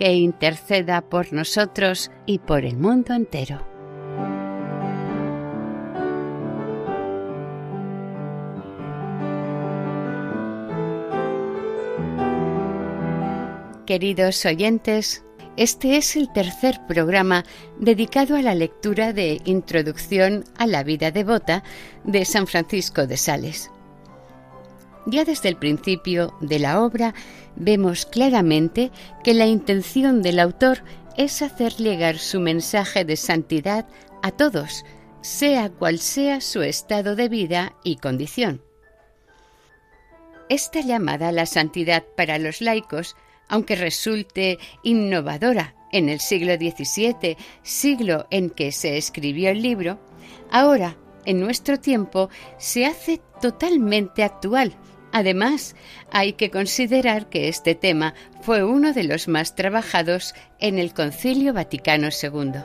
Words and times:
que 0.00 0.14
interceda 0.14 1.02
por 1.02 1.30
nosotros 1.30 2.10
y 2.24 2.38
por 2.38 2.64
el 2.64 2.78
mundo 2.78 3.12
entero. 3.12 3.60
Queridos 13.84 14.46
oyentes, 14.46 15.22
este 15.58 15.98
es 15.98 16.16
el 16.16 16.32
tercer 16.32 16.80
programa 16.88 17.44
dedicado 17.78 18.36
a 18.36 18.42
la 18.42 18.54
lectura 18.54 19.12
de 19.12 19.42
Introducción 19.44 20.44
a 20.56 20.66
la 20.66 20.82
vida 20.82 21.10
devota 21.10 21.62
de 22.04 22.24
San 22.24 22.46
Francisco 22.46 23.06
de 23.06 23.18
Sales. 23.18 23.70
Ya 25.04 25.26
desde 25.26 25.50
el 25.50 25.56
principio 25.56 26.34
de 26.40 26.58
la 26.58 26.80
obra 26.82 27.14
vemos 27.56 28.06
claramente 28.06 28.90
que 29.24 29.34
la 29.34 29.46
intención 29.46 30.22
del 30.22 30.38
autor 30.38 30.82
es 31.16 31.42
hacer 31.42 31.74
llegar 31.74 32.18
su 32.18 32.40
mensaje 32.40 33.04
de 33.04 33.16
santidad 33.16 33.86
a 34.22 34.30
todos, 34.30 34.84
sea 35.20 35.70
cual 35.70 35.98
sea 35.98 36.40
su 36.40 36.62
estado 36.62 37.16
de 37.16 37.28
vida 37.28 37.74
y 37.84 37.96
condición. 37.96 38.62
Esta 40.48 40.80
llamada 40.80 41.28
a 41.28 41.32
la 41.32 41.46
santidad 41.46 42.04
para 42.16 42.38
los 42.38 42.60
laicos, 42.60 43.16
aunque 43.48 43.76
resulte 43.76 44.58
innovadora 44.82 45.74
en 45.92 46.08
el 46.08 46.20
siglo 46.20 46.54
XVII, 46.54 47.36
siglo 47.62 48.26
en 48.30 48.50
que 48.50 48.72
se 48.72 48.96
escribió 48.96 49.50
el 49.50 49.62
libro, 49.62 49.98
ahora, 50.50 50.96
en 51.24 51.40
nuestro 51.40 51.78
tiempo, 51.78 52.30
se 52.58 52.86
hace 52.86 53.20
totalmente 53.40 54.22
actual 54.22 54.74
Además, 55.12 55.74
hay 56.12 56.34
que 56.34 56.50
considerar 56.50 57.28
que 57.28 57.48
este 57.48 57.74
tema 57.74 58.14
fue 58.42 58.62
uno 58.64 58.92
de 58.92 59.04
los 59.04 59.28
más 59.28 59.54
trabajados 59.54 60.34
en 60.60 60.78
el 60.78 60.94
Concilio 60.94 61.52
Vaticano 61.52 62.08
II. 62.10 62.60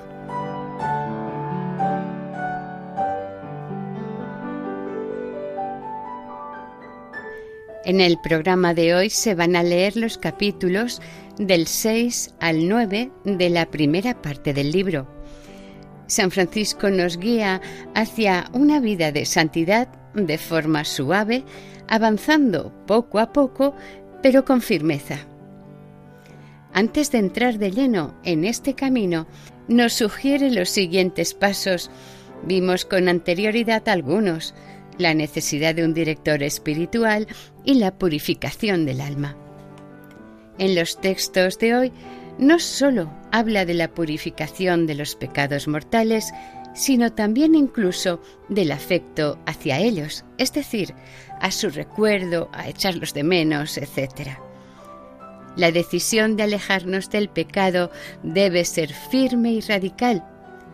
En 7.85 8.01
el 8.01 8.17
programa 8.19 8.73
de 8.73 8.95
hoy 8.95 9.09
se 9.11 9.35
van 9.35 9.55
a 9.55 9.61
leer 9.61 9.95
los 9.95 10.17
capítulos 10.17 11.01
del 11.37 11.67
6 11.67 12.33
al 12.39 12.67
9 12.67 13.11
de 13.25 13.49
la 13.51 13.67
primera 13.67 14.21
parte 14.21 14.53
del 14.53 14.71
libro. 14.71 15.14
San 16.07 16.31
Francisco 16.31 16.89
nos 16.89 17.17
guía 17.17 17.61
hacia 17.93 18.49
una 18.53 18.79
vida 18.79 19.11
de 19.11 19.25
santidad 19.25 19.87
de 20.13 20.37
forma 20.37 20.85
suave, 20.85 21.43
avanzando 21.87 22.71
poco 22.85 23.19
a 23.19 23.33
poco, 23.33 23.75
pero 24.21 24.45
con 24.45 24.61
firmeza. 24.61 25.19
Antes 26.73 27.11
de 27.11 27.19
entrar 27.19 27.57
de 27.57 27.71
lleno 27.71 28.15
en 28.23 28.43
este 28.43 28.75
camino, 28.75 29.27
nos 29.67 29.93
sugiere 29.93 30.51
los 30.51 30.69
siguientes 30.69 31.33
pasos. 31.33 31.89
Vimos 32.45 32.85
con 32.85 33.07
anterioridad 33.07 33.87
algunos, 33.87 34.53
la 34.97 35.13
necesidad 35.13 35.73
de 35.73 35.85
un 35.85 35.93
director 35.93 36.43
espiritual 36.43 37.27
y 37.63 37.75
la 37.75 37.97
purificación 37.97 38.85
del 38.85 39.01
alma. 39.01 39.35
En 40.57 40.75
los 40.75 40.99
textos 41.01 41.57
de 41.59 41.75
hoy 41.75 41.93
no 42.37 42.59
sólo 42.59 43.11
habla 43.31 43.65
de 43.65 43.73
la 43.73 43.89
purificación 43.89 44.87
de 44.87 44.95
los 44.95 45.15
pecados 45.15 45.67
mortales, 45.67 46.33
sino 46.73 47.13
también 47.13 47.55
incluso 47.55 48.21
del 48.49 48.71
afecto 48.71 49.39
hacia 49.45 49.79
ellos, 49.79 50.25
es 50.37 50.51
decir, 50.51 50.93
a 51.39 51.51
su 51.51 51.69
recuerdo, 51.69 52.49
a 52.53 52.67
echarlos 52.67 53.13
de 53.13 53.23
menos, 53.23 53.77
etc. 53.77 54.37
La 55.55 55.71
decisión 55.71 56.35
de 56.35 56.43
alejarnos 56.43 57.09
del 57.09 57.29
pecado 57.29 57.91
debe 58.23 58.65
ser 58.65 58.93
firme 58.93 59.51
y 59.51 59.61
radical, 59.61 60.25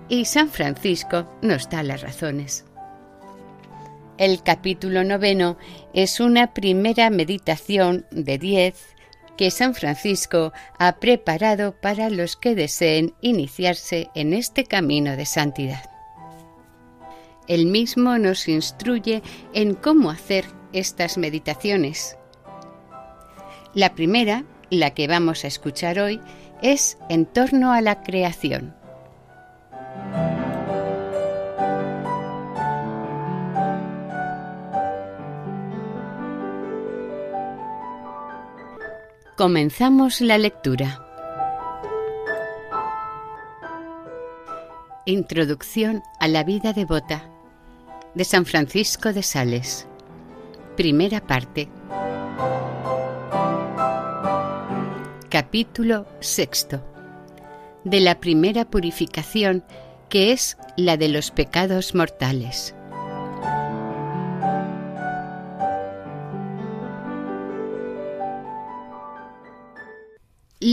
y 0.10 0.26
San 0.26 0.50
Francisco 0.50 1.32
nos 1.42 1.70
da 1.70 1.84
las 1.84 2.02
razones. 2.02 2.66
El 4.18 4.44
capítulo 4.44 5.04
noveno 5.04 5.58
es 5.94 6.20
una 6.20 6.54
primera 6.54 7.10
meditación 7.10 8.06
de 8.12 8.38
diez 8.38 8.96
que 9.42 9.50
San 9.50 9.74
Francisco 9.74 10.54
ha 10.78 10.98
preparado 10.98 11.72
para 11.72 12.12
los 12.12 12.36
que 12.36 12.54
deseen 12.54 13.16
iniciarse 13.22 14.12
en 14.14 14.34
este 14.34 14.66
camino 14.66 15.18
de 15.18 15.26
santidad. 15.26 15.90
Él 17.48 17.66
mismo 17.66 18.20
nos 18.20 18.48
instruye 18.48 19.24
en 19.56 19.74
cómo 19.74 20.12
hacer 20.12 20.46
estas 20.74 21.18
meditaciones. 21.18 22.18
La 23.74 23.96
primera, 23.96 24.44
la 24.70 24.92
que 24.92 25.08
vamos 25.08 25.44
a 25.44 25.48
escuchar 25.48 25.98
hoy, 25.98 26.22
es 26.62 27.00
en 27.10 27.26
torno 27.26 27.74
a 27.74 27.82
la 27.82 28.04
creación. 28.04 28.76
Comenzamos 39.42 40.22
la 40.22 40.38
lectura. 40.38 41.04
Introducción 45.08 46.04
a 46.20 46.28
la 46.28 46.44
vida 46.44 46.74
devota 46.74 47.28
de 48.14 48.24
San 48.24 48.46
Francisco 48.46 49.14
de 49.14 49.24
Sales. 49.24 49.88
Primera 50.78 51.26
parte. 51.26 51.70
Capítulo 55.30 56.06
sexto. 56.20 56.86
De 57.84 58.00
la 58.00 58.20
primera 58.20 58.70
purificación 58.70 59.64
que 60.08 60.34
es 60.34 60.56
la 60.78 60.98
de 60.98 61.10
los 61.10 61.32
pecados 61.32 61.96
mortales. 61.96 62.76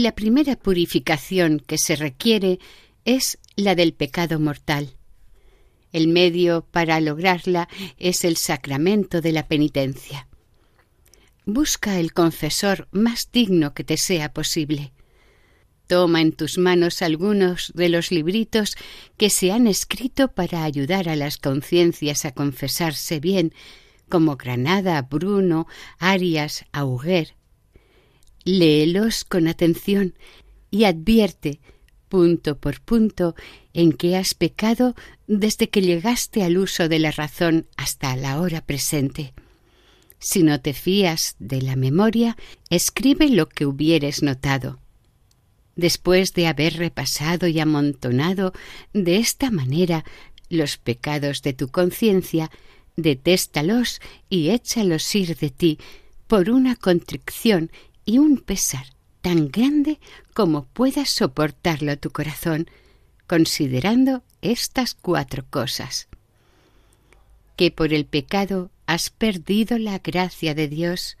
La 0.09 0.15
primera 0.15 0.55
purificación 0.55 1.59
que 1.59 1.77
se 1.77 1.95
requiere 1.95 2.57
es 3.05 3.37
la 3.55 3.75
del 3.75 3.93
pecado 3.93 4.39
mortal. 4.39 4.95
El 5.91 6.07
medio 6.07 6.65
para 6.71 6.99
lograrla 6.99 7.69
es 7.99 8.23
el 8.23 8.35
sacramento 8.35 9.21
de 9.21 9.33
la 9.33 9.47
penitencia. 9.47 10.27
Busca 11.45 11.99
el 11.99 12.11
confesor 12.11 12.87
más 12.91 13.31
digno 13.31 13.75
que 13.75 13.83
te 13.83 13.97
sea 13.97 14.33
posible. 14.33 14.93
Toma 15.85 16.21
en 16.21 16.31
tus 16.31 16.57
manos 16.57 17.03
algunos 17.03 17.71
de 17.75 17.89
los 17.89 18.09
libritos 18.09 18.77
que 19.15 19.29
se 19.29 19.51
han 19.51 19.67
escrito 19.67 20.29
para 20.29 20.63
ayudar 20.63 21.07
a 21.07 21.15
las 21.15 21.37
conciencias 21.37 22.25
a 22.25 22.31
confesarse 22.31 23.19
bien, 23.19 23.53
como 24.09 24.37
Granada, 24.37 25.03
Bruno, 25.03 25.67
Arias, 25.99 26.65
Auger. 26.71 27.35
Léelos 28.43 29.23
con 29.23 29.47
atención 29.47 30.15
y 30.71 30.85
advierte 30.85 31.59
punto 32.09 32.57
por 32.57 32.81
punto 32.81 33.35
en 33.73 33.93
que 33.93 34.17
has 34.17 34.33
pecado 34.33 34.95
desde 35.27 35.69
que 35.69 35.81
llegaste 35.81 36.43
al 36.43 36.57
uso 36.57 36.89
de 36.89 36.99
la 36.99 37.11
razón 37.11 37.67
hasta 37.77 38.15
la 38.15 38.41
hora 38.41 38.61
presente. 38.61 39.33
Si 40.17 40.43
no 40.43 40.59
te 40.59 40.73
fías 40.73 41.35
de 41.39 41.61
la 41.61 41.77
memoria, 41.77 42.35
escribe 42.69 43.29
lo 43.29 43.47
que 43.47 43.65
hubieres 43.65 44.21
notado. 44.21 44.79
Después 45.75 46.33
de 46.33 46.47
haber 46.47 46.75
repasado 46.75 47.47
y 47.47 47.59
amontonado 47.59 48.51
de 48.91 49.17
esta 49.17 49.49
manera 49.49 50.03
los 50.49 50.77
pecados 50.77 51.41
de 51.41 51.53
tu 51.53 51.69
conciencia, 51.69 52.51
detéstalos 52.97 54.01
y 54.29 54.49
échalos 54.49 55.15
ir 55.15 55.37
de 55.37 55.51
ti 55.51 55.79
por 56.27 56.49
una 56.49 56.75
contrición 56.75 57.71
y 58.09 58.17
un 58.17 58.37
pesar 58.37 58.87
tan 59.21 59.49
grande 59.49 59.99
como 60.33 60.65
puedas 60.65 61.11
soportarlo 61.11 61.95
tu 61.99 62.09
corazón, 62.09 62.65
considerando 63.27 64.23
estas 64.41 64.95
cuatro 64.95 65.45
cosas. 65.47 66.07
Que 67.55 67.69
por 67.69 67.93
el 67.93 68.05
pecado 68.05 68.71
has 68.87 69.11
perdido 69.11 69.77
la 69.77 69.99
gracia 69.99 70.55
de 70.55 70.67
Dios, 70.67 71.19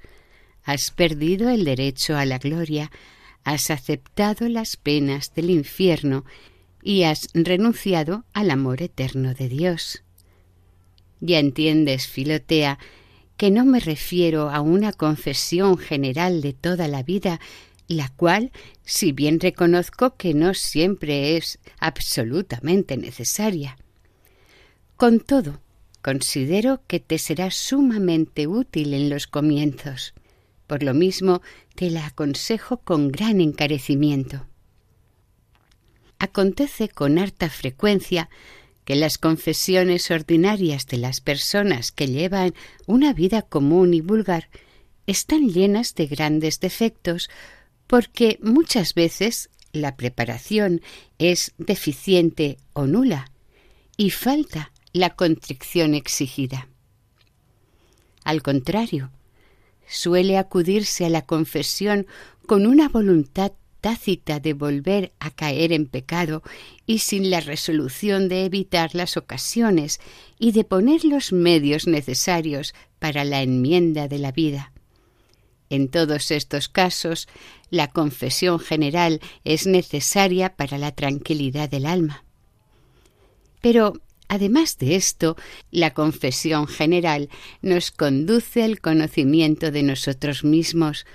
has 0.63 0.89
perdido 0.89 1.49
el 1.49 1.63
derecho 1.63 2.17
a 2.17 2.25
la 2.25 2.39
gloria, 2.39 2.89
has 3.43 3.69
aceptado 3.69 4.49
las 4.49 4.75
penas 4.75 5.35
del 5.35 5.51
infierno 5.51 6.25
y 6.81 7.03
has 7.03 7.27
renunciado 7.35 8.25
al 8.33 8.49
amor 8.49 8.81
eterno 8.81 9.35
de 9.35 9.47
Dios. 9.47 10.01
Ya 11.19 11.37
entiendes, 11.37 12.07
Filotea, 12.07 12.79
que 13.39 13.51
no 13.51 13.63
me 13.63 13.79
refiero 13.79 14.49
a 14.49 14.59
una 14.59 14.91
confesión 14.91 15.77
general 15.77 16.41
de 16.41 16.51
toda 16.51 16.89
la 16.89 17.03
vida, 17.03 17.39
la 17.87 18.09
cual, 18.09 18.51
si 18.83 19.13
bien 19.13 19.39
reconozco 19.39 20.17
que 20.17 20.33
no 20.33 20.53
siempre 20.53 21.37
es 21.37 21.57
absolutamente 21.79 22.97
necesaria. 22.97 23.77
Con 24.97 25.21
todo, 25.21 25.61
considero 26.01 26.81
que 26.85 26.99
te 26.99 27.17
será 27.17 27.49
sumamente 27.49 28.45
útil 28.45 28.93
en 28.93 29.09
los 29.09 29.25
comienzos. 29.25 30.13
Por 30.67 30.83
lo 30.83 30.93
mismo, 30.93 31.41
te 31.75 31.89
la 31.89 32.07
aconsejo 32.07 32.79
con 32.79 33.09
gran 33.09 33.39
encarecimiento. 33.39 34.47
Acontece 36.19 36.89
con 36.89 37.17
harta 37.17 37.49
frecuencia 37.49 38.29
que 38.89 38.95
las 38.95 39.19
confesiones 39.19 40.09
ordinarias 40.09 40.87
de 40.87 40.97
las 40.97 41.21
personas 41.21 41.91
que 41.91 42.07
llevan 42.07 42.55
una 42.87 43.13
vida 43.13 43.43
común 43.43 43.93
y 43.93 44.01
vulgar 44.01 44.49
están 45.05 45.47
llenas 45.47 45.93
de 45.93 46.07
grandes 46.07 46.59
defectos 46.59 47.29
porque 47.85 48.39
muchas 48.41 48.95
veces 48.95 49.51
la 49.73 49.95
preparación 49.95 50.81
es 51.19 51.53
deficiente 51.59 52.57
o 52.73 52.87
nula 52.87 53.31
y 53.95 54.09
falta 54.09 54.71
la 54.91 55.11
contrición 55.11 55.93
exigida. 55.93 56.67
Al 58.23 58.41
contrario, 58.41 59.11
suele 59.87 60.35
acudirse 60.35 61.05
a 61.05 61.11
la 61.11 61.27
confesión 61.27 62.07
con 62.47 62.65
una 62.65 62.89
voluntad 62.89 63.51
tácita 63.81 64.39
de 64.39 64.53
volver 64.53 65.13
a 65.19 65.31
caer 65.31 65.71
en 65.71 65.85
pecado 65.85 66.43
y 66.85 66.99
sin 66.99 67.29
la 67.29 67.39
resolución 67.39 68.29
de 68.29 68.45
evitar 68.45 68.95
las 68.95 69.17
ocasiones 69.17 69.99
y 70.37 70.51
de 70.51 70.63
poner 70.63 71.05
los 71.05 71.31
medios 71.31 71.87
necesarios 71.87 72.73
para 72.99 73.23
la 73.23 73.41
enmienda 73.41 74.07
de 74.07 74.19
la 74.19 74.31
vida. 74.31 74.71
En 75.69 75.87
todos 75.87 76.31
estos 76.31 76.67
casos, 76.67 77.27
la 77.69 77.89
confesión 77.91 78.59
general 78.59 79.21
es 79.43 79.67
necesaria 79.67 80.55
para 80.55 80.77
la 80.77 80.91
tranquilidad 80.91 81.69
del 81.69 81.85
alma. 81.85 82.23
Pero, 83.61 83.93
además 84.27 84.77
de 84.79 84.95
esto, 84.95 85.35
la 85.69 85.93
confesión 85.93 86.67
general 86.67 87.29
nos 87.61 87.91
conduce 87.91 88.63
al 88.63 88.79
conocimiento 88.79 89.69
de 89.69 89.83
nosotros 89.83 90.43
mismos, 90.43 91.05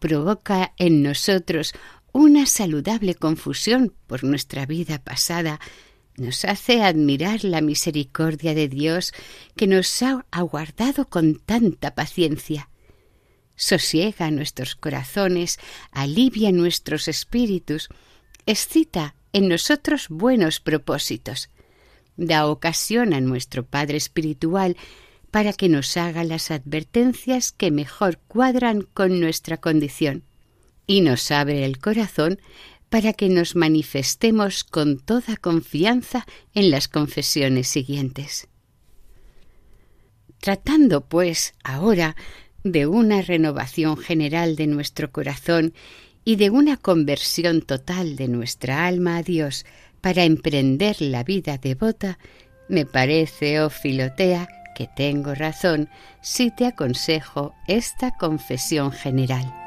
provoca 0.00 0.74
en 0.76 1.02
nosotros 1.02 1.72
una 2.14 2.46
saludable 2.46 3.16
confusión 3.16 3.92
por 4.06 4.22
nuestra 4.22 4.66
vida 4.66 5.02
pasada, 5.02 5.58
nos 6.16 6.44
hace 6.44 6.80
admirar 6.80 7.42
la 7.42 7.60
misericordia 7.60 8.54
de 8.54 8.68
Dios 8.68 9.12
que 9.56 9.66
nos 9.66 10.00
ha 10.00 10.24
aguardado 10.30 11.08
con 11.08 11.40
tanta 11.40 11.96
paciencia. 11.96 12.70
Sosiega 13.56 14.30
nuestros 14.30 14.76
corazones, 14.76 15.58
alivia 15.90 16.52
nuestros 16.52 17.08
espíritus, 17.08 17.88
excita 18.46 19.16
en 19.32 19.48
nosotros 19.48 20.06
buenos 20.08 20.60
propósitos, 20.60 21.50
da 22.16 22.46
ocasión 22.46 23.12
a 23.12 23.20
nuestro 23.20 23.66
Padre 23.66 23.96
Espiritual 23.96 24.76
para 25.32 25.52
que 25.52 25.68
nos 25.68 25.96
haga 25.96 26.22
las 26.22 26.52
advertencias 26.52 27.50
que 27.50 27.72
mejor 27.72 28.20
cuadran 28.28 28.82
con 28.82 29.18
nuestra 29.18 29.56
condición, 29.56 30.22
y 30.86 31.00
nos 31.00 31.30
abre 31.30 31.64
el 31.64 31.78
corazón 31.78 32.40
para 32.88 33.12
que 33.12 33.28
nos 33.28 33.56
manifestemos 33.56 34.62
con 34.62 34.98
toda 34.98 35.36
confianza 35.36 36.26
en 36.54 36.70
las 36.70 36.86
confesiones 36.88 37.66
siguientes. 37.66 38.48
Tratando, 40.40 41.06
pues, 41.08 41.54
ahora 41.64 42.16
de 42.62 42.86
una 42.86 43.22
renovación 43.22 43.96
general 43.96 44.56
de 44.56 44.66
nuestro 44.66 45.10
corazón 45.10 45.74
y 46.24 46.36
de 46.36 46.50
una 46.50 46.76
conversión 46.76 47.62
total 47.62 48.16
de 48.16 48.28
nuestra 48.28 48.86
alma 48.86 49.16
a 49.16 49.22
Dios 49.22 49.66
para 50.00 50.24
emprender 50.24 51.00
la 51.00 51.24
vida 51.24 51.58
devota, 51.58 52.18
me 52.68 52.86
parece, 52.86 53.60
oh 53.60 53.70
Filotea, 53.70 54.48
que 54.74 54.88
tengo 54.94 55.34
razón 55.34 55.88
si 56.22 56.50
te 56.50 56.66
aconsejo 56.66 57.54
esta 57.66 58.12
confesión 58.16 58.92
general. 58.92 59.63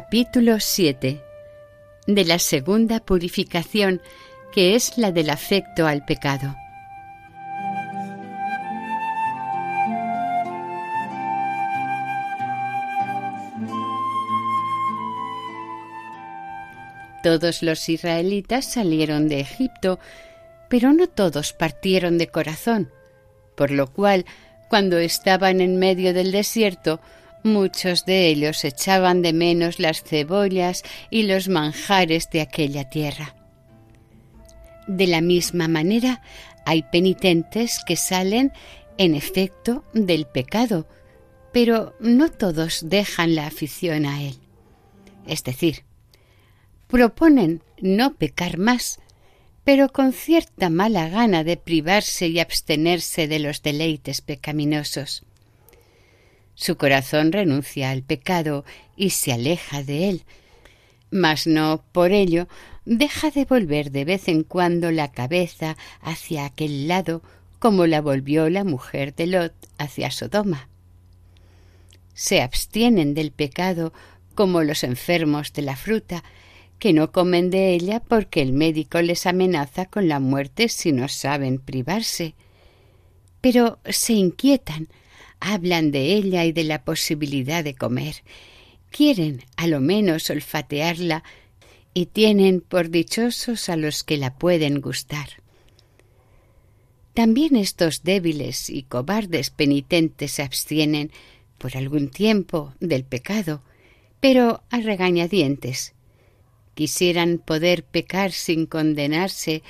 Capítulo 0.00 0.60
7 0.60 1.20
de 2.06 2.24
la 2.24 2.38
segunda 2.38 3.00
purificación, 3.00 4.00
que 4.52 4.76
es 4.76 4.96
la 4.96 5.10
del 5.10 5.28
afecto 5.28 5.88
al 5.88 6.04
pecado. 6.04 6.54
Todos 17.24 17.64
los 17.64 17.88
israelitas 17.88 18.66
salieron 18.66 19.26
de 19.26 19.40
Egipto, 19.40 19.98
pero 20.68 20.92
no 20.92 21.08
todos 21.08 21.52
partieron 21.52 22.18
de 22.18 22.28
corazón, 22.28 22.92
por 23.56 23.72
lo 23.72 23.92
cual, 23.92 24.26
cuando 24.68 24.98
estaban 24.98 25.60
en 25.60 25.76
medio 25.76 26.14
del 26.14 26.30
desierto, 26.30 27.00
Muchos 27.42 28.04
de 28.04 28.28
ellos 28.28 28.64
echaban 28.64 29.22
de 29.22 29.32
menos 29.32 29.78
las 29.78 30.02
cebollas 30.02 30.82
y 31.10 31.22
los 31.22 31.48
manjares 31.48 32.28
de 32.30 32.40
aquella 32.40 32.90
tierra. 32.90 33.34
De 34.86 35.06
la 35.06 35.20
misma 35.20 35.68
manera, 35.68 36.22
hay 36.64 36.82
penitentes 36.82 37.82
que 37.86 37.96
salen, 37.96 38.52
en 38.96 39.14
efecto, 39.14 39.84
del 39.92 40.26
pecado, 40.26 40.88
pero 41.52 41.94
no 42.00 42.30
todos 42.30 42.88
dejan 42.88 43.34
la 43.34 43.46
afición 43.46 44.06
a 44.06 44.22
él. 44.22 44.38
Es 45.26 45.44
decir, 45.44 45.84
proponen 46.88 47.62
no 47.80 48.14
pecar 48.14 48.58
más, 48.58 48.98
pero 49.62 49.90
con 49.90 50.12
cierta 50.12 50.70
mala 50.70 51.08
gana 51.08 51.44
de 51.44 51.58
privarse 51.58 52.28
y 52.28 52.40
abstenerse 52.40 53.28
de 53.28 53.38
los 53.38 53.62
deleites 53.62 54.22
pecaminosos. 54.22 55.24
Su 56.58 56.76
corazón 56.76 57.30
renuncia 57.30 57.90
al 57.90 58.02
pecado 58.02 58.64
y 58.96 59.10
se 59.10 59.32
aleja 59.32 59.84
de 59.84 60.08
él, 60.08 60.24
mas 61.08 61.46
no 61.46 61.84
por 61.92 62.10
ello 62.10 62.48
deja 62.84 63.30
de 63.30 63.44
volver 63.44 63.92
de 63.92 64.04
vez 64.04 64.26
en 64.26 64.42
cuando 64.42 64.90
la 64.90 65.12
cabeza 65.12 65.76
hacia 66.00 66.44
aquel 66.44 66.88
lado 66.88 67.22
como 67.60 67.86
la 67.86 68.00
volvió 68.00 68.50
la 68.50 68.64
mujer 68.64 69.14
de 69.14 69.28
Lot 69.28 69.54
hacia 69.78 70.10
Sodoma. 70.10 70.68
Se 72.12 72.42
abstienen 72.42 73.14
del 73.14 73.30
pecado 73.30 73.92
como 74.34 74.64
los 74.64 74.82
enfermos 74.82 75.52
de 75.52 75.62
la 75.62 75.76
fruta, 75.76 76.24
que 76.80 76.92
no 76.92 77.12
comen 77.12 77.50
de 77.50 77.72
ella 77.72 78.00
porque 78.00 78.42
el 78.42 78.52
médico 78.52 79.00
les 79.00 79.26
amenaza 79.26 79.86
con 79.86 80.08
la 80.08 80.18
muerte 80.18 80.68
si 80.68 80.90
no 80.90 81.06
saben 81.06 81.60
privarse. 81.60 82.34
Pero 83.40 83.78
se 83.84 84.14
inquietan 84.14 84.88
hablan 85.40 85.90
de 85.90 86.14
ella 86.14 86.44
y 86.44 86.52
de 86.52 86.64
la 86.64 86.84
posibilidad 86.84 87.64
de 87.64 87.74
comer. 87.74 88.16
Quieren 88.90 89.44
a 89.56 89.66
lo 89.66 89.80
menos 89.80 90.30
olfatearla 90.30 91.22
y 91.94 92.06
tienen 92.06 92.60
por 92.60 92.90
dichosos 92.90 93.68
a 93.68 93.76
los 93.76 94.04
que 94.04 94.16
la 94.16 94.38
pueden 94.38 94.80
gustar. 94.80 95.28
también 97.14 97.56
estos 97.56 98.04
débiles 98.04 98.70
y 98.70 98.84
cobardes 98.84 99.50
penitentes 99.50 100.30
se 100.30 100.42
abstienen 100.42 101.10
por 101.58 101.76
algún 101.76 102.10
tiempo 102.10 102.74
del 102.78 103.02
pecado, 103.02 103.64
pero 104.20 104.62
a 104.70 104.78
regañadientes. 104.78 105.94
Quisieran 106.74 107.38
poder 107.38 107.82
pecar 107.82 108.30
sin 108.30 108.66
condenarse, 108.66 109.64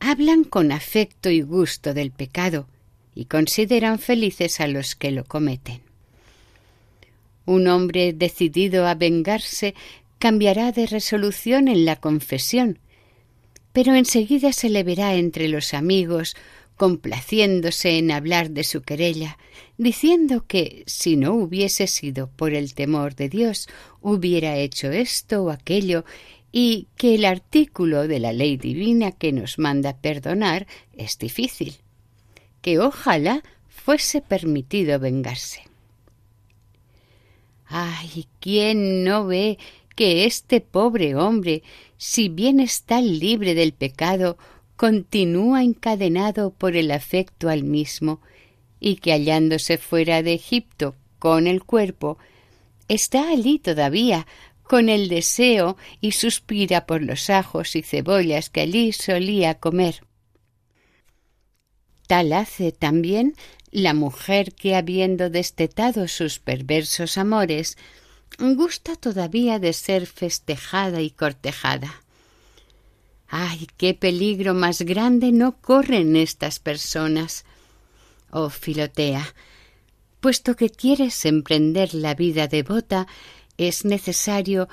hablan 0.00 0.42
con 0.42 0.72
afecto 0.72 1.30
y 1.30 1.42
gusto 1.42 1.94
del 1.94 2.10
pecado 2.10 2.66
y 3.20 3.26
consideran 3.26 3.98
felices 3.98 4.60
a 4.60 4.66
los 4.66 4.94
que 4.96 5.10
lo 5.10 5.24
cometen. 5.24 5.82
Un 7.44 7.68
hombre 7.68 8.14
decidido 8.14 8.86
a 8.86 8.94
vengarse 8.94 9.74
cambiará 10.18 10.72
de 10.72 10.86
resolución 10.86 11.68
en 11.68 11.84
la 11.84 11.96
confesión, 11.96 12.78
pero 13.74 13.94
enseguida 13.94 14.54
se 14.54 14.70
le 14.70 14.84
verá 14.84 15.16
entre 15.16 15.48
los 15.48 15.74
amigos 15.74 16.34
complaciéndose 16.76 17.98
en 17.98 18.10
hablar 18.10 18.52
de 18.52 18.64
su 18.64 18.80
querella, 18.80 19.36
diciendo 19.76 20.46
que 20.46 20.82
si 20.86 21.16
no 21.16 21.34
hubiese 21.34 21.88
sido 21.88 22.30
por 22.30 22.54
el 22.54 22.72
temor 22.72 23.16
de 23.16 23.28
Dios, 23.28 23.68
hubiera 24.00 24.56
hecho 24.56 24.90
esto 24.90 25.42
o 25.42 25.50
aquello, 25.50 26.06
y 26.52 26.88
que 26.96 27.16
el 27.16 27.26
artículo 27.26 28.08
de 28.08 28.18
la 28.18 28.32
ley 28.32 28.56
divina 28.56 29.12
que 29.12 29.30
nos 29.30 29.58
manda 29.58 29.98
perdonar 29.98 30.66
es 30.96 31.18
difícil, 31.18 31.76
que 32.62 32.78
ojalá 32.78 33.42
fuese 33.68 34.20
permitido 34.20 34.98
vengarse. 34.98 35.62
Ay, 37.66 38.26
¿quién 38.40 39.04
no 39.04 39.26
ve 39.26 39.58
que 39.94 40.24
este 40.24 40.60
pobre 40.60 41.14
hombre, 41.14 41.62
si 41.96 42.28
bien 42.28 42.58
está 42.58 43.00
libre 43.00 43.54
del 43.54 43.72
pecado, 43.72 44.38
continúa 44.76 45.62
encadenado 45.62 46.50
por 46.50 46.74
el 46.74 46.90
afecto 46.90 47.48
al 47.48 47.64
mismo, 47.64 48.20
y 48.80 48.96
que 48.96 49.12
hallándose 49.12 49.76
fuera 49.76 50.22
de 50.22 50.34
Egipto 50.34 50.96
con 51.18 51.46
el 51.46 51.62
cuerpo, 51.62 52.18
está 52.88 53.28
allí 53.28 53.58
todavía 53.58 54.26
con 54.62 54.88
el 54.88 55.08
deseo 55.08 55.76
y 56.00 56.12
suspira 56.12 56.86
por 56.86 57.02
los 57.02 57.28
ajos 57.28 57.76
y 57.76 57.82
cebollas 57.82 58.50
que 58.50 58.62
allí 58.62 58.92
solía 58.92 59.56
comer. 59.56 60.02
Tal 62.10 62.32
hace 62.32 62.72
también 62.72 63.36
la 63.70 63.94
mujer 63.94 64.52
que, 64.52 64.74
habiendo 64.74 65.30
destetado 65.30 66.08
sus 66.08 66.40
perversos 66.40 67.16
amores, 67.16 67.78
gusta 68.36 68.96
todavía 68.96 69.60
de 69.60 69.72
ser 69.72 70.06
festejada 70.06 71.02
y 71.02 71.10
cortejada. 71.12 72.02
¡Ay, 73.28 73.68
qué 73.76 73.94
peligro 73.94 74.54
más 74.54 74.82
grande 74.82 75.30
no 75.30 75.60
corren 75.60 76.16
estas 76.16 76.58
personas! 76.58 77.44
Oh, 78.32 78.50
Filotea, 78.50 79.32
puesto 80.18 80.56
que 80.56 80.68
quieres 80.68 81.24
emprender 81.24 81.94
la 81.94 82.16
vida 82.16 82.48
devota, 82.48 83.06
es 83.56 83.84
necesario 83.84 84.68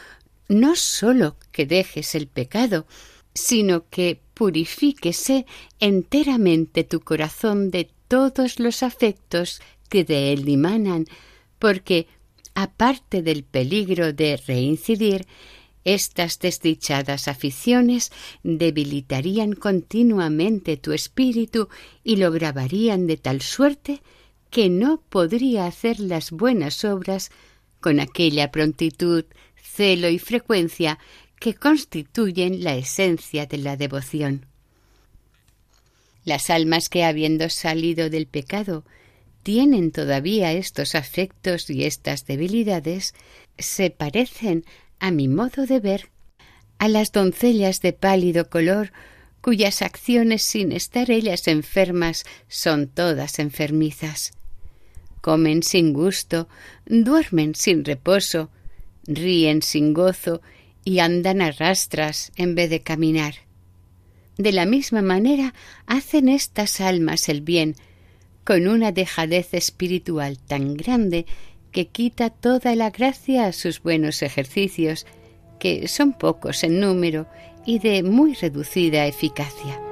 no 0.47 0.75
sólo 0.75 1.37
que 1.51 1.67
dejes 1.67 2.15
el 2.15 2.25
pecado, 2.25 2.87
sino 3.35 3.87
que 3.89 4.21
purifíquese 4.37 5.47
enteramente 5.79 6.83
tu 6.83 6.99
corazón 6.99 7.71
de 7.71 7.89
todos 8.07 8.59
los 8.59 8.83
afectos 8.83 9.61
que 9.89 10.03
de 10.03 10.31
él 10.31 10.45
dimanan, 10.45 11.05
porque, 11.57 12.05
aparte 12.53 13.23
del 13.23 13.43
peligro 13.43 14.13
de 14.13 14.37
reincidir, 14.37 15.25
estas 15.85 16.37
desdichadas 16.37 17.27
aficiones 17.27 18.11
debilitarían 18.43 19.53
continuamente 19.53 20.77
tu 20.77 20.91
espíritu 20.91 21.69
y 22.03 22.17
lo 22.17 22.31
grabarían 22.31 23.07
de 23.07 23.17
tal 23.17 23.41
suerte 23.41 24.03
que 24.51 24.69
no 24.69 25.01
podría 25.09 25.65
hacer 25.65 25.99
las 25.99 26.29
buenas 26.29 26.85
obras 26.85 27.31
con 27.79 27.99
aquella 27.99 28.51
prontitud, 28.51 29.25
celo 29.55 30.09
y 30.09 30.19
frecuencia 30.19 30.99
que 31.39 31.53
constituyen 31.55 32.63
la 32.63 32.75
esencia 32.75 33.45
de 33.45 33.57
la 33.57 33.77
devoción. 33.77 34.45
Las 36.25 36.49
almas 36.49 36.89
que 36.89 37.03
habiendo 37.03 37.49
salido 37.49 38.09
del 38.09 38.27
pecado 38.27 38.83
tienen 39.43 39.91
todavía 39.91 40.51
estos 40.51 40.93
afectos 40.93 41.69
y 41.69 41.85
estas 41.85 42.25
debilidades, 42.25 43.13
se 43.57 43.89
parecen 43.89 44.65
a 44.99 45.11
mi 45.11 45.27
modo 45.27 45.65
de 45.65 45.79
ver, 45.79 46.09
a 46.79 46.89
las 46.89 47.11
doncellas 47.11 47.81
de 47.81 47.93
pálido 47.93 48.49
color 48.49 48.91
cuyas 49.41 49.81
acciones 49.81 50.41
sin 50.41 50.73
estar 50.73 51.09
ellas 51.09 51.47
enfermas 51.47 52.25
son 52.49 52.87
todas 52.87 53.39
enfermizas. 53.39 54.33
Comen 55.21 55.63
sin 55.63 55.93
gusto, 55.93 56.49
duermen 56.85 57.55
sin 57.55 57.85
reposo, 57.85 58.49
ríen 59.05 59.61
sin 59.61 59.93
gozo 59.93 60.41
y 60.87 60.99
andan 60.99 61.41
a 61.41 61.51
rastras 61.51 62.31
en 62.37 62.55
vez 62.55 62.69
de 62.69 62.79
caminar. 62.79 63.33
De 64.37 64.53
la 64.53 64.65
misma 64.65 65.01
manera 65.01 65.53
hacen 65.85 66.29
estas 66.29 66.79
almas 66.79 67.27
el 67.27 67.41
bien, 67.41 67.75
con 68.45 68.69
una 68.69 68.93
dejadez 68.93 69.53
espiritual 69.53 70.39
tan 70.39 70.75
grande 70.75 71.25
que 71.73 71.87
quita 71.87 72.29
toda 72.29 72.73
la 72.77 72.89
gracia 72.89 73.47
a 73.47 73.51
sus 73.51 73.83
buenos 73.83 74.21
ejercicios, 74.21 75.05
que 75.59 75.89
son 75.89 76.13
pocos 76.13 76.63
en 76.63 76.79
número 76.79 77.27
y 77.65 77.79
de 77.79 78.01
muy 78.01 78.33
reducida 78.35 79.07
eficacia. 79.07 79.86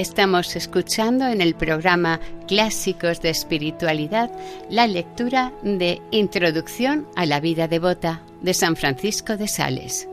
Estamos 0.00 0.56
escuchando 0.56 1.26
en 1.26 1.42
el 1.42 1.54
programa 1.54 2.20
Clásicos 2.48 3.20
de 3.20 3.28
Espiritualidad 3.28 4.30
la 4.70 4.86
lectura 4.86 5.52
de 5.62 6.00
Introducción 6.10 7.06
a 7.16 7.26
la 7.26 7.38
vida 7.38 7.68
devota 7.68 8.22
de 8.40 8.54
San 8.54 8.76
Francisco 8.76 9.36
de 9.36 9.46
Sales. 9.46 10.08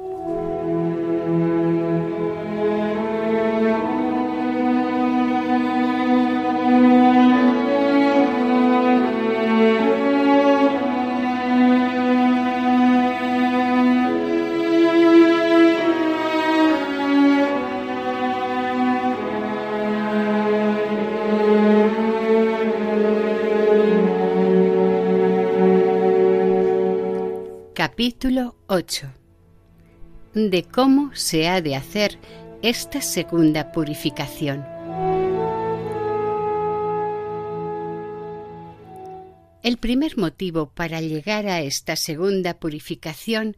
Capítulo 27.77 28.55
8 28.65 29.05
de 30.33 30.63
cómo 30.63 31.13
se 31.13 31.47
ha 31.47 31.61
de 31.61 31.75
hacer 31.75 32.17
esta 32.63 33.03
segunda 33.03 33.71
purificación. 33.71 34.65
El 39.61 39.77
primer 39.77 40.17
motivo 40.17 40.71
para 40.73 41.01
llegar 41.01 41.45
a 41.45 41.61
esta 41.61 41.95
segunda 41.97 42.55
purificación 42.59 43.55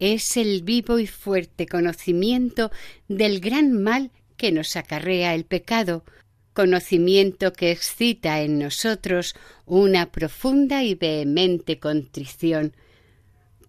es 0.00 0.36
el 0.36 0.64
vivo 0.64 0.98
y 0.98 1.06
fuerte 1.06 1.68
conocimiento 1.68 2.72
del 3.06 3.38
gran 3.38 3.80
mal 3.80 4.10
que 4.36 4.50
nos 4.50 4.74
acarrea 4.74 5.36
el 5.36 5.44
pecado, 5.44 6.04
conocimiento 6.52 7.52
que 7.52 7.70
excita 7.70 8.40
en 8.40 8.58
nosotros 8.58 9.36
una 9.66 10.10
profunda 10.10 10.82
y 10.82 10.96
vehemente 10.96 11.78
contrición, 11.78 12.74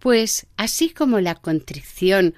pues 0.04 0.48
así 0.58 0.90
como 0.90 1.22
la 1.22 1.36
contrición, 1.36 2.36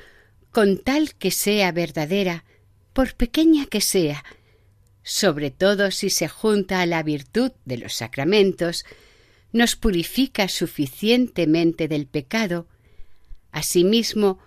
con 0.52 0.78
tal 0.78 1.16
que 1.16 1.32
sea 1.32 1.72
verdadera, 1.72 2.46
por 2.94 3.16
pequeña 3.16 3.66
que 3.66 3.82
sea, 3.82 4.24
sobre 5.02 5.50
todo 5.50 5.90
si 5.90 6.12
se 6.12 6.28
junta 6.28 6.82
a 6.82 6.86
la 6.86 7.02
virtud 7.02 7.54
de 7.66 7.80
los 7.80 7.96
sacramentos, 7.96 8.86
nos 9.52 9.76
purifica 9.76 10.48
suficientemente 10.48 11.88
del 11.88 12.06
pecado, 12.06 12.68
asimismo, 13.52 14.38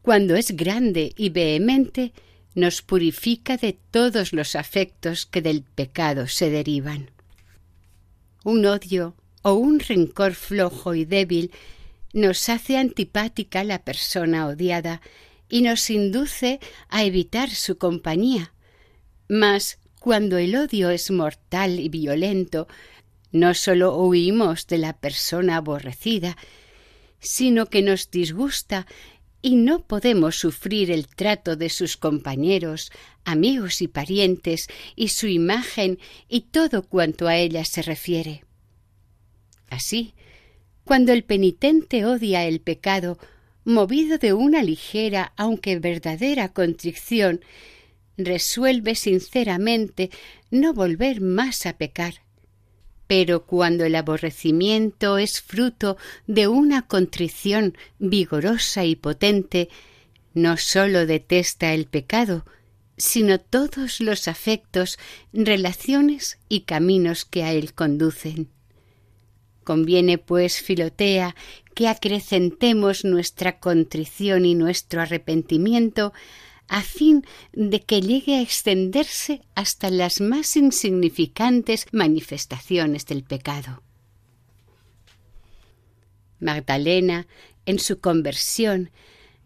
cuando 0.00 0.36
es 0.36 0.52
grande 0.52 1.12
y 1.16 1.30
vehemente, 1.30 2.12
nos 2.54 2.80
purifica 2.80 3.56
de 3.56 3.76
todos 3.90 4.32
los 4.32 4.54
afectos 4.54 5.26
que 5.26 5.42
del 5.42 5.64
pecado 5.64 6.28
se 6.28 6.48
derivan. 6.48 7.10
Un 8.44 8.66
odio 8.66 9.16
o 9.42 9.54
un 9.54 9.80
rencor 9.80 10.34
flojo 10.34 10.94
y 10.94 11.04
débil 11.04 11.50
nos 12.12 12.48
hace 12.48 12.76
antipática 12.76 13.64
la 13.64 13.80
persona 13.84 14.46
odiada 14.46 15.00
y 15.48 15.62
nos 15.62 15.90
induce 15.90 16.60
a 16.88 17.04
evitar 17.04 17.50
su 17.50 17.78
compañía. 17.78 18.52
Mas 19.28 19.78
cuando 20.00 20.38
el 20.38 20.56
odio 20.56 20.90
es 20.90 21.10
mortal 21.10 21.80
y 21.80 21.88
violento, 21.88 22.68
no 23.32 23.54
sólo 23.54 23.96
huimos 23.96 24.66
de 24.66 24.78
la 24.78 24.94
persona 24.94 25.56
aborrecida, 25.56 26.36
sino 27.20 27.66
que 27.66 27.82
nos 27.82 28.10
disgusta 28.10 28.86
y 29.42 29.56
no 29.56 29.86
podemos 29.86 30.36
sufrir 30.36 30.90
el 30.90 31.06
trato 31.08 31.56
de 31.56 31.68
sus 31.68 31.96
compañeros, 31.96 32.90
amigos 33.24 33.82
y 33.82 33.88
parientes, 33.88 34.68
y 34.96 35.08
su 35.08 35.26
imagen 35.26 35.98
y 36.28 36.42
todo 36.42 36.82
cuanto 36.82 37.28
a 37.28 37.36
ella 37.36 37.64
se 37.64 37.82
refiere. 37.82 38.44
Así, 39.68 40.14
cuando 40.88 41.12
el 41.12 41.22
penitente 41.22 42.06
odia 42.06 42.46
el 42.46 42.62
pecado, 42.62 43.18
movido 43.62 44.16
de 44.16 44.32
una 44.32 44.62
ligera 44.62 45.34
aunque 45.36 45.78
verdadera 45.78 46.54
contrición, 46.54 47.42
resuelve 48.16 48.94
sinceramente 48.94 50.08
no 50.50 50.72
volver 50.72 51.20
más 51.20 51.66
a 51.66 51.74
pecar. 51.74 52.22
Pero 53.06 53.44
cuando 53.44 53.84
el 53.84 53.96
aborrecimiento 53.96 55.18
es 55.18 55.42
fruto 55.42 55.98
de 56.26 56.48
una 56.48 56.86
contrición 56.86 57.76
vigorosa 57.98 58.86
y 58.86 58.96
potente, 58.96 59.68
no 60.32 60.56
sólo 60.56 61.04
detesta 61.04 61.74
el 61.74 61.84
pecado, 61.84 62.46
sino 62.96 63.38
todos 63.38 64.00
los 64.00 64.26
afectos, 64.26 64.98
relaciones 65.34 66.38
y 66.48 66.60
caminos 66.60 67.26
que 67.26 67.44
a 67.44 67.52
él 67.52 67.74
conducen. 67.74 68.48
Conviene, 69.68 70.16
pues, 70.16 70.62
Filotea, 70.62 71.36
que 71.74 71.88
acrecentemos 71.88 73.04
nuestra 73.04 73.58
contrición 73.58 74.46
y 74.46 74.54
nuestro 74.54 75.02
arrepentimiento 75.02 76.14
a 76.68 76.80
fin 76.80 77.26
de 77.52 77.82
que 77.82 78.00
llegue 78.00 78.36
a 78.36 78.40
extenderse 78.40 79.42
hasta 79.54 79.90
las 79.90 80.22
más 80.22 80.56
insignificantes 80.56 81.84
manifestaciones 81.92 83.04
del 83.04 83.24
pecado. 83.24 83.82
Magdalena, 86.40 87.26
en 87.66 87.78
su 87.78 88.00
conversión, 88.00 88.90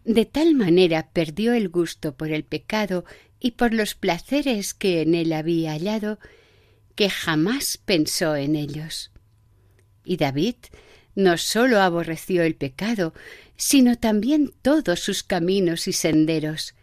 de 0.05 0.23
tal 0.23 0.55
manera 0.55 1.09
perdió 1.11 1.51
el 1.51 1.67
gusto 1.67 2.15
por 2.15 2.31
el 2.31 2.45
pecado 2.45 3.03
y 3.41 3.51
por 3.51 3.73
los 3.73 3.93
placeres 3.93 4.73
que 4.73 5.01
en 5.01 5.15
él 5.15 5.33
había 5.33 5.73
hallado, 5.73 6.17
que 6.95 7.09
jamás 7.09 7.77
pensó 7.77 8.37
en 8.37 8.55
ellos. 8.55 9.12
Y 10.03 10.17
David 10.17 10.55
no 11.15 11.37
sólo 11.37 11.79
aborreció 11.79 12.43
el 12.43 12.55
pecado, 12.55 13.13
sino 13.55 13.97
también 13.97 14.53
todos 14.61 14.99
sus 14.99 15.23
caminos 15.23 15.87
y 15.87 15.93
senderos, 15.93 16.73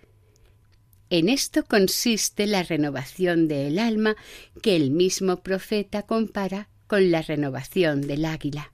en 1.10 1.28
esto 1.28 1.64
consiste 1.64 2.46
la 2.46 2.62
renovación 2.62 3.48
del 3.48 3.80
alma 3.80 4.14
que 4.62 4.76
el 4.76 4.92
mismo 4.92 5.42
profeta 5.42 6.02
compara 6.04 6.68
con 6.86 7.10
la 7.10 7.20
renovación 7.20 8.02
del 8.02 8.24
águila. 8.24 8.72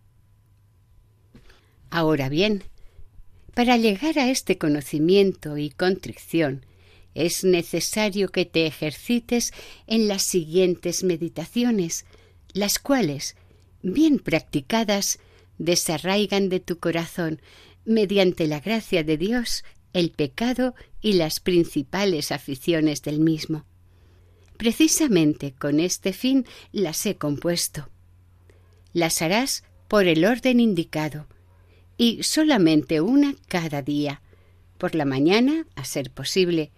Ahora 1.89 2.29
bien, 2.29 2.63
para 3.55 3.79
llegar 3.79 4.19
a 4.19 4.29
este 4.29 4.59
conocimiento 4.59 5.57
y 5.57 5.71
contrición, 5.71 6.67
es 7.15 7.43
necesario 7.43 8.29
que 8.29 8.45
te 8.45 8.67
ejercites 8.67 9.55
en 9.87 10.07
las 10.07 10.23
siguientes 10.23 11.05
meditaciones, 11.05 12.05
las 12.53 12.79
cuales, 12.79 13.35
bien 13.93 14.19
practicadas, 14.19 15.19
desarraigan 15.59 16.49
de 16.49 16.61
tu 16.61 16.79
corazón, 16.79 17.41
mediante 17.85 18.47
la 18.47 18.61
gracia 18.61 19.05
de 19.05 19.17
Dios, 19.17 19.65
el 19.93 20.11
pecado 20.11 20.75
y 21.01 21.15
las 21.15 21.41
principales 21.41 22.33
aficiones 22.33 23.03
del 23.03 23.21
mismo. 23.21 23.65
Precisamente 24.57 25.53
con 25.53 25.81
este 25.81 26.13
fin 26.13 26.47
las 26.73 27.07
he 27.07 27.17
compuesto. 27.17 27.89
Las 28.93 29.23
harás 29.23 29.63
por 29.89 30.07
el 30.07 30.25
orden 30.25 30.59
indicado, 30.59 31.27
y 31.97 32.23
solamente 32.23 33.01
una 33.01 33.35
cada 33.47 33.83
día, 33.83 34.21
por 34.79 34.95
la 34.95 35.05
mañana, 35.05 35.67
a 35.77 35.85
ser 35.85 36.11
posible, 36.11 36.73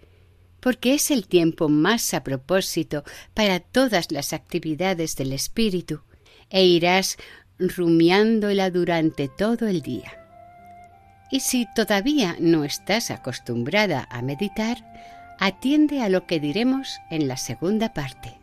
porque 0.59 0.93
es 0.93 1.09
el 1.09 1.27
tiempo 1.27 1.69
más 1.69 2.13
a 2.13 2.23
propósito 2.23 3.03
para 3.33 3.59
todas 3.59 4.11
las 4.11 4.31
actividades 4.33 5.15
del 5.15 5.33
espíritu, 5.33 6.01
e 6.49 6.65
irás 6.65 7.17
rumiándola 7.59 8.69
durante 8.69 9.27
todo 9.27 9.67
el 9.67 9.81
día. 9.81 10.11
Y 11.31 11.41
si 11.41 11.67
todavía 11.75 12.35
no 12.39 12.63
estás 12.63 13.11
acostumbrada 13.11 14.07
a 14.09 14.21
meditar, 14.21 14.77
atiende 15.39 16.01
a 16.01 16.09
lo 16.09 16.25
que 16.25 16.39
diremos 16.39 16.99
en 17.09 17.27
la 17.27 17.37
segunda 17.37 17.93
parte. 17.93 18.33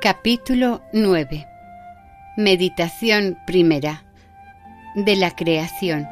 Capítulo 0.00 0.80
9 0.92 1.46
Meditación 2.36 3.36
primera 3.46 4.04
de 4.94 5.16
la 5.16 5.32
creación 5.32 6.08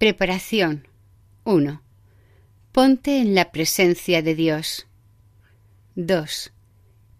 Preparación 0.00 0.88
1. 1.44 1.82
Ponte 2.72 3.18
en 3.18 3.34
la 3.34 3.52
presencia 3.52 4.22
de 4.22 4.34
Dios. 4.34 4.86
2. 5.94 6.52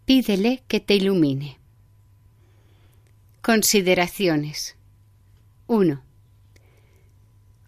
Pídele 0.07 0.63
que 0.67 0.81
te 0.81 0.95
ilumine. 0.95 1.59
Consideraciones 3.43 4.77
1. 5.67 6.03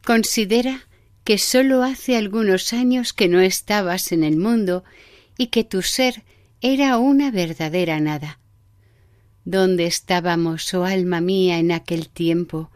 Considera 0.03 0.88
que 1.25 1.37
sólo 1.37 1.83
hace 1.83 2.16
algunos 2.16 2.72
años 2.72 3.12
que 3.12 3.29
no 3.29 3.42
estabas 3.42 4.12
en 4.12 4.25
el 4.25 4.38
mundo 4.38 4.83
y 5.37 5.48
que 5.48 5.62
tu 5.62 5.83
ser 5.83 6.25
era 6.62 6.96
una 6.96 7.31
verdadera 7.31 8.01
nada. 8.01 8.40
¿Dónde 9.44 9.85
estábamos, 9.85 10.72
oh 10.72 10.87
alma 10.87 11.20
mía, 11.20 11.59
en 11.59 11.70
aquel 11.70 12.09
tiempo? 12.09 12.70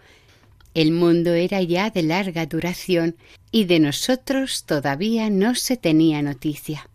El 0.76 0.92
mundo 0.92 1.32
era 1.32 1.62
ya 1.62 1.88
de 1.88 2.02
larga 2.02 2.44
duración 2.44 3.16
y 3.50 3.64
de 3.64 3.80
nosotros 3.80 4.64
todavía 4.66 5.30
no 5.30 5.54
se 5.54 5.78
tenía 5.78 6.20
noticia. 6.20 6.90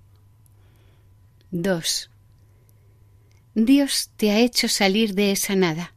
2. 1.50 2.12
Dios 3.56 4.12
te 4.17 4.30
ha 4.30 4.38
hecho 4.38 4.67
salir 4.67 5.15
de 5.15 5.32
esa 5.32 5.56
nada 5.56 5.96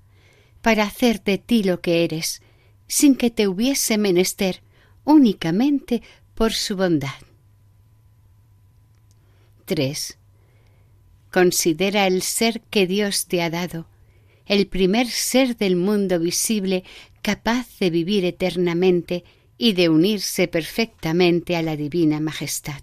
para 0.62 0.84
hacer 0.84 1.22
de 1.24 1.36
ti 1.36 1.62
lo 1.62 1.82
que 1.82 2.04
eres, 2.04 2.40
sin 2.88 3.16
que 3.16 3.28
te 3.28 3.48
hubiese 3.48 3.98
menester 3.98 4.62
únicamente 5.04 6.02
por 6.34 6.54
su 6.54 6.76
bondad. 6.76 7.20
3. 9.66 10.16
Considera 11.30 12.06
el 12.06 12.22
ser 12.22 12.62
que 12.62 12.86
Dios 12.86 13.26
te 13.26 13.42
ha 13.42 13.50
dado, 13.50 13.86
el 14.46 14.68
primer 14.68 15.06
ser 15.06 15.58
del 15.58 15.76
mundo 15.76 16.18
visible 16.18 16.82
capaz 17.24 17.78
de 17.80 17.88
vivir 17.88 18.26
eternamente 18.26 19.24
y 19.56 19.72
de 19.72 19.88
unirse 19.88 20.46
perfectamente 20.46 21.56
a 21.56 21.62
la 21.62 21.74
divina 21.74 22.20
majestad. 22.20 22.82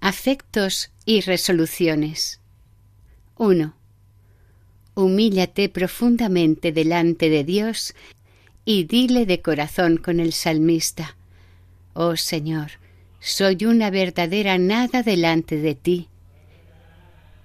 Afectos 0.00 0.90
y 1.06 1.20
resoluciones. 1.20 2.40
1. 3.36 3.72
Humíllate 4.96 5.68
profundamente 5.68 6.72
delante 6.72 7.30
de 7.30 7.44
Dios 7.44 7.94
y 8.64 8.82
dile 8.82 9.26
de 9.26 9.40
corazón 9.40 9.96
con 9.96 10.18
el 10.18 10.32
salmista, 10.32 11.16
Oh 11.92 12.16
Señor, 12.16 12.72
soy 13.20 13.64
una 13.64 13.90
verdadera 13.90 14.58
nada 14.58 15.04
delante 15.04 15.56
de 15.56 15.76
ti. 15.76 16.08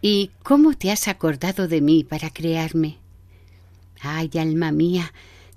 ¿Y 0.01 0.31
cómo 0.41 0.73
te 0.73 0.91
has 0.91 1.07
acordado 1.07 1.67
de 1.67 1.81
mí 1.81 2.03
para 2.03 2.31
crearme? 2.31 3.04
Ay, 4.05 4.29
alma 4.35 4.71
mía, 4.71 5.13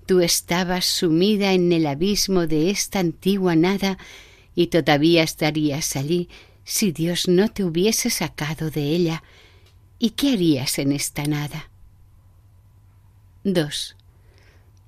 tú 0.07 0.21
estabas 0.21 0.87
sumida 0.87 1.53
en 1.53 1.71
el 1.71 1.87
abismo 1.87 2.47
de 2.47 2.71
esta 2.71 2.99
antigua 2.99 3.57
nada 3.57 3.99
y 4.55 4.69
todavía 4.69 5.23
estarías 5.23 5.97
allí 5.97 6.29
si 6.65 6.93
Dios 6.93 7.29
no 7.29 7.51
te 7.51 7.63
hubiese 7.63 8.09
sacado 8.11 8.71
de 8.71 8.83
ella. 8.83 9.23
¿Y 9.99 10.11
qué 10.11 10.33
harías 10.33 10.79
en 10.79 10.93
esta 10.93 11.25
nada? 11.25 11.71
2. 13.45 13.97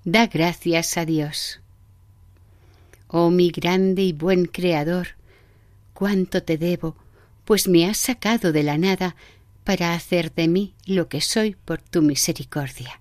Da 0.05 0.27
gracias 0.27 0.97
a 0.97 1.05
Dios. 1.05 1.61
Oh 3.09 3.31
mi 3.31 3.51
grande 3.51 4.03
y 4.03 4.13
buen 4.13 4.47
Creador, 4.47 5.09
cuánto 5.93 6.43
te 6.43 6.57
debo, 6.57 6.97
pues 7.45 7.69
me 7.69 7.87
has 7.87 7.99
sacado 7.99 8.53
de 8.53 8.63
la 8.63 8.79
nada 8.79 9.17
para 9.65 9.95
hacer 9.95 10.33
de 10.33 10.49
mí 10.49 10.75
lo 10.87 11.09
que 11.09 11.21
soy 11.21 11.57
por 11.65 11.83
tu 11.83 12.03
misericordia. 12.03 13.01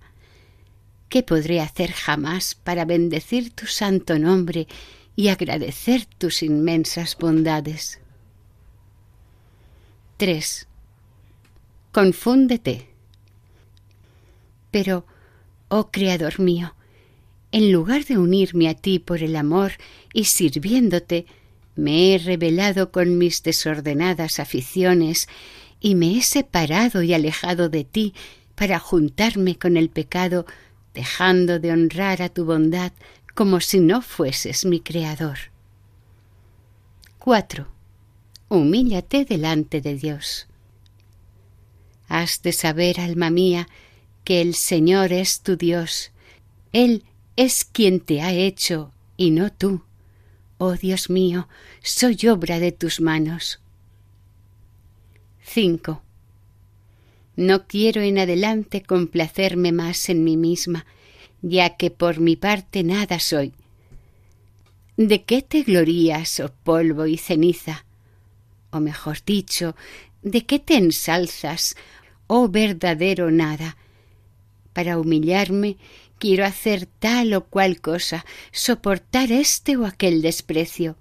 ¿Qué 1.10 1.24
podré 1.24 1.60
hacer 1.60 1.90
jamás 1.90 2.54
para 2.54 2.84
bendecir 2.84 3.50
tu 3.50 3.66
santo 3.66 4.18
nombre 4.18 4.68
y 5.16 5.26
agradecer 5.28 6.06
tus 6.06 6.42
inmensas 6.44 7.16
bondades? 7.18 8.00
3. 10.18 10.68
Confúndete. 11.90 12.86
Pero, 14.70 15.04
Oh 15.68 15.90
Creador 15.90 16.38
mío, 16.38 16.74
en 17.50 17.72
lugar 17.72 18.04
de 18.04 18.16
unirme 18.16 18.68
a 18.68 18.74
ti 18.74 19.00
por 19.00 19.24
el 19.24 19.34
amor 19.34 19.72
y 20.12 20.26
sirviéndote, 20.26 21.26
me 21.74 22.14
he 22.14 22.18
rebelado 22.18 22.92
con 22.92 23.18
mis 23.18 23.42
desordenadas 23.42 24.38
aficiones 24.38 25.28
y 25.80 25.96
me 25.96 26.16
he 26.16 26.22
separado 26.22 27.02
y 27.02 27.14
alejado 27.14 27.68
de 27.68 27.82
ti 27.82 28.14
para 28.54 28.78
juntarme 28.78 29.56
con 29.56 29.76
el 29.76 29.88
pecado, 29.88 30.46
dejando 30.94 31.58
de 31.58 31.72
honrar 31.72 32.22
a 32.22 32.28
tu 32.28 32.44
bondad 32.44 32.92
como 33.34 33.60
si 33.60 33.80
no 33.80 34.02
fueses 34.02 34.64
mi 34.64 34.80
Creador. 34.80 35.38
4. 37.18 37.66
Humíllate 38.48 39.24
delante 39.24 39.80
de 39.80 39.94
Dios. 39.94 40.46
Has 42.08 42.42
de 42.42 42.52
saber, 42.52 42.98
alma 42.98 43.30
mía, 43.30 43.68
que 44.24 44.40
el 44.40 44.54
Señor 44.54 45.12
es 45.12 45.40
tu 45.40 45.56
Dios. 45.56 46.10
Él 46.72 47.04
es 47.36 47.64
quien 47.64 48.00
te 48.00 48.22
ha 48.22 48.32
hecho 48.32 48.92
y 49.16 49.30
no 49.30 49.52
tú. 49.52 49.84
Oh 50.58 50.74
Dios 50.74 51.08
mío, 51.08 51.48
soy 51.82 52.18
obra 52.28 52.58
de 52.58 52.72
tus 52.72 53.00
manos. 53.00 53.60
5. 55.42 56.02
No 57.40 57.66
quiero 57.66 58.02
en 58.02 58.18
adelante 58.18 58.82
complacerme 58.82 59.72
más 59.72 60.10
en 60.10 60.24
mí 60.24 60.36
misma, 60.36 60.84
ya 61.40 61.78
que 61.78 61.90
por 61.90 62.20
mi 62.20 62.36
parte 62.36 62.84
nada 62.84 63.18
soy. 63.18 63.54
¿De 64.98 65.22
qué 65.22 65.40
te 65.40 65.62
glorías, 65.62 66.38
oh 66.40 66.52
polvo 66.62 67.06
y 67.06 67.16
ceniza? 67.16 67.86
O 68.70 68.80
mejor 68.80 69.24
dicho, 69.24 69.74
¿de 70.20 70.44
qué 70.44 70.58
te 70.58 70.74
ensalzas, 70.74 71.76
oh 72.26 72.50
verdadero 72.50 73.30
nada? 73.30 73.78
Para 74.74 74.98
humillarme 74.98 75.78
quiero 76.18 76.44
hacer 76.44 76.84
tal 76.84 77.32
o 77.32 77.46
cual 77.46 77.80
cosa, 77.80 78.26
soportar 78.52 79.32
este 79.32 79.78
o 79.78 79.86
aquel 79.86 80.20
desprecio. 80.20 80.98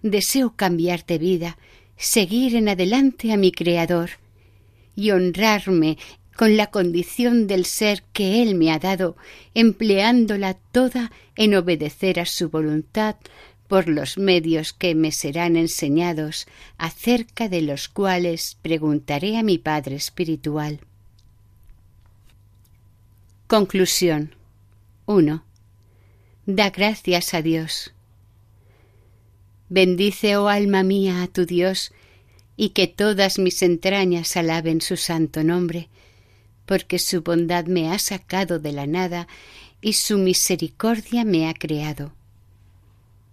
Deseo 0.00 0.56
cambiar 0.56 1.04
de 1.04 1.18
vida, 1.18 1.58
seguir 1.98 2.56
en 2.56 2.70
adelante 2.70 3.30
a 3.30 3.36
mi 3.36 3.52
Creador 3.52 4.12
y 4.96 5.12
honrarme 5.12 5.98
con 6.34 6.56
la 6.56 6.66
condición 6.68 7.46
del 7.46 7.64
ser 7.64 8.02
que 8.12 8.42
Él 8.42 8.54
me 8.56 8.72
ha 8.72 8.78
dado, 8.78 9.16
empleándola 9.54 10.54
toda 10.54 11.12
en 11.36 11.54
obedecer 11.54 12.20
a 12.20 12.26
su 12.26 12.48
voluntad 12.48 13.16
por 13.68 13.88
los 13.88 14.18
medios 14.18 14.72
que 14.72 14.94
me 14.94 15.12
serán 15.12 15.56
enseñados, 15.56 16.46
acerca 16.78 17.48
de 17.48 17.62
los 17.62 17.88
cuales 17.88 18.58
preguntaré 18.62 19.38
a 19.38 19.42
mi 19.42 19.58
Padre 19.58 19.96
Espiritual. 19.96 20.80
Conclusión 23.46 24.34
1. 25.06 25.44
Da 26.46 26.70
gracias 26.70 27.34
a 27.34 27.42
Dios. 27.42 27.92
Bendice, 29.68 30.36
oh 30.36 30.48
alma 30.48 30.84
mía, 30.84 31.22
a 31.22 31.26
tu 31.26 31.44
Dios, 31.44 31.92
y 32.56 32.70
que 32.70 32.86
todas 32.86 33.38
mis 33.38 33.62
entrañas 33.62 34.36
alaben 34.36 34.80
su 34.80 34.96
santo 34.96 35.44
nombre, 35.44 35.88
porque 36.64 36.98
su 36.98 37.22
bondad 37.22 37.66
me 37.66 37.92
ha 37.92 37.98
sacado 37.98 38.58
de 38.58 38.72
la 38.72 38.86
nada 38.86 39.28
y 39.80 39.92
su 39.92 40.18
misericordia 40.18 41.24
me 41.24 41.48
ha 41.48 41.54
creado. 41.54 42.12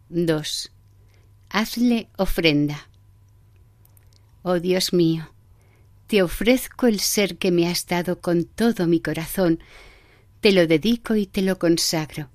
2. 0.09 0.71
Hazle 1.49 2.09
ofrenda. 2.17 2.89
Oh 4.43 4.59
Dios 4.59 4.91
mío, 4.91 5.31
te 6.07 6.21
ofrezco 6.21 6.87
el 6.87 6.99
ser 6.99 7.37
que 7.37 7.51
me 7.51 7.67
has 7.67 7.87
dado 7.87 8.19
con 8.19 8.43
todo 8.43 8.87
mi 8.87 8.99
corazón, 8.99 9.59
te 10.41 10.51
lo 10.51 10.67
dedico 10.67 11.15
y 11.15 11.25
te 11.25 11.41
lo 11.41 11.57
consagro. 11.57 12.29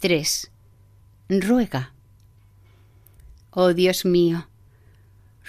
3. 0.00 0.50
Ruega. 1.30 1.94
Oh 3.50 3.72
Dios 3.72 4.04
mío, 4.04 4.48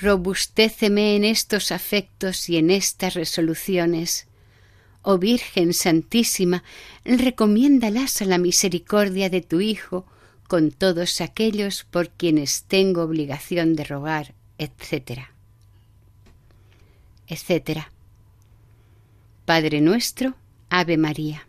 robustéceme 0.02 1.16
en 1.16 1.26
estos 1.26 1.72
afectos 1.72 2.50
y 2.50 2.58
en 2.58 2.72
estas 2.72 3.14
resoluciones. 3.14 4.28
Oh 5.02 5.18
Virgen 5.18 5.74
Santísima, 5.74 6.64
recomiéndalas 7.06 8.22
a 8.22 8.26
la 8.26 8.38
misericordia 8.38 9.30
de 9.30 9.42
tu 9.42 9.62
Hijo 9.62 10.06
con 10.48 10.72
todos 10.72 11.22
aquellos 11.22 11.84
por 11.84 12.10
quienes 12.10 12.64
tengo 12.64 13.04
obligación 13.04 13.76
de 13.76 13.84
rogar, 13.84 14.34
etc. 14.58 15.28
etc. 17.28 17.82
Padre 19.46 19.82
nuestro, 19.82 20.36
Ave 20.70 20.98
María. 20.98 21.48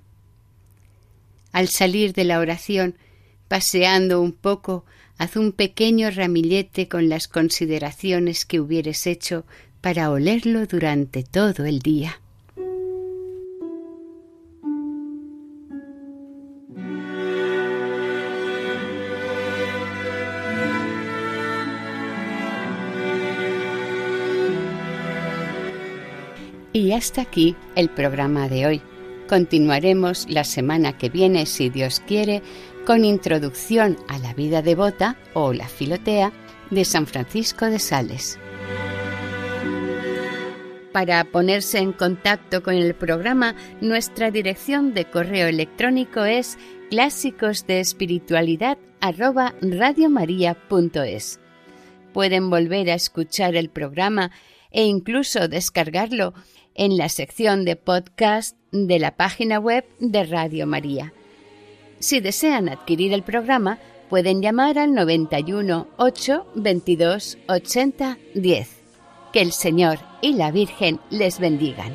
Al 1.53 1.69
salir 1.69 2.13
de 2.13 2.25
la 2.25 2.39
oración, 2.39 2.97
paseando 3.49 4.21
un 4.21 4.33
poco, 4.33 4.85
haz 5.21 5.37
un 5.37 5.53
pequeño 5.53 6.11
ramillete 6.11 6.89
con 6.89 7.11
las 7.11 7.29
consideraciones 7.29 8.47
que 8.47 8.59
hubieres 8.59 9.07
hecho 9.07 9.45
para 9.83 10.11
olerlo 10.11 10.65
durante 10.65 11.23
todo 11.23 11.67
el 11.67 11.81
día. 11.81 12.23
Y 26.73 26.93
hasta 26.93 27.21
aquí 27.21 27.57
el 27.77 27.91
programa 27.91 28.49
de 28.49 28.67
hoy. 28.67 28.83
Continuaremos 29.29 30.27
la 30.31 30.45
semana 30.45 30.97
que 30.97 31.11
viene, 31.11 31.45
si 31.45 31.69
Dios 31.69 32.01
quiere, 32.05 32.43
con 32.90 33.05
introducción 33.05 33.96
a 34.09 34.18
la 34.18 34.35
vida 34.35 34.62
devota 34.62 35.16
o 35.33 35.53
la 35.53 35.68
filotea 35.68 36.33
de 36.72 36.85
San 36.85 37.07
Francisco 37.07 37.66
de 37.66 37.79
Sales. 37.79 38.37
Para 40.92 41.22
ponerse 41.22 41.79
en 41.79 41.92
contacto 41.92 42.64
con 42.64 42.74
el 42.74 42.96
programa, 42.96 43.55
nuestra 43.81 44.33
dirección 44.33 44.92
de 44.92 45.05
correo 45.05 45.46
electrónico 45.46 46.24
es 46.24 46.59
clásicos 46.90 47.64
de 47.68 47.79
espiritualidad 47.79 48.76
Pueden 52.12 52.50
volver 52.50 52.90
a 52.90 52.94
escuchar 52.94 53.55
el 53.55 53.70
programa 53.70 54.33
e 54.72 54.83
incluso 54.83 55.46
descargarlo 55.46 56.35
en 56.74 56.96
la 56.96 57.09
sección 57.09 57.64
de 57.64 57.76
podcast 57.76 58.57
de 58.72 58.98
la 58.98 59.16
página 59.16 59.61
web 59.61 59.85
de 60.00 60.24
Radio 60.24 60.66
María. 60.66 61.12
Si 62.01 62.21
desean 62.21 62.71
adquirir 62.71 63.13
el 63.13 63.23
programa, 63.23 63.79
pueden 64.09 64.41
llamar 64.41 64.79
al 64.79 64.95
91 64.95 65.87
8 65.99 66.47
22 66.55 67.39
80 67.47 68.19
10. 68.35 68.69
Que 69.33 69.41
el 69.43 69.53
Señor 69.53 69.99
y 70.23 70.33
la 70.33 70.51
Virgen 70.51 70.99
les 71.11 71.39
bendigan. 71.39 71.95